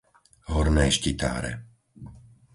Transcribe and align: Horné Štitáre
Horné 0.53 0.85
Štitáre 0.97 1.51